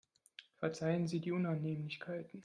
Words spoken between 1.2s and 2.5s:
die Unannehmlichkeiten.